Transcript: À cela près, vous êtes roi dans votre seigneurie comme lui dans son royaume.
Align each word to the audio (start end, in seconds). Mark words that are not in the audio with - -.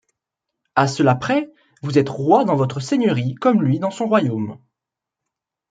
À 0.73 0.87
cela 0.87 1.13
près, 1.13 1.51
vous 1.83 1.99
êtes 1.99 2.09
roi 2.09 2.43
dans 2.43 2.55
votre 2.55 2.79
seigneurie 2.79 3.35
comme 3.35 3.61
lui 3.61 3.77
dans 3.77 3.91
son 3.91 4.07
royaume. 4.07 4.57